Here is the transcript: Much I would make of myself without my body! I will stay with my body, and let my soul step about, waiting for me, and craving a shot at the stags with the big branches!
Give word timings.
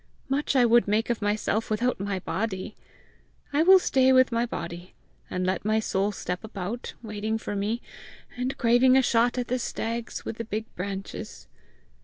Much 0.27 0.55
I 0.55 0.65
would 0.65 0.87
make 0.87 1.11
of 1.11 1.21
myself 1.21 1.69
without 1.69 1.99
my 1.99 2.17
body! 2.21 2.75
I 3.53 3.61
will 3.61 3.77
stay 3.77 4.11
with 4.11 4.31
my 4.31 4.47
body, 4.47 4.95
and 5.29 5.45
let 5.45 5.63
my 5.63 5.79
soul 5.79 6.11
step 6.11 6.43
about, 6.43 6.95
waiting 7.03 7.37
for 7.37 7.55
me, 7.55 7.83
and 8.35 8.57
craving 8.57 8.97
a 8.97 9.03
shot 9.03 9.37
at 9.37 9.47
the 9.47 9.59
stags 9.59 10.25
with 10.25 10.37
the 10.37 10.43
big 10.45 10.65
branches! 10.75 11.47